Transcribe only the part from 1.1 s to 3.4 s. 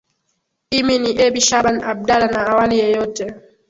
ebi shaban abdala na awali yeyote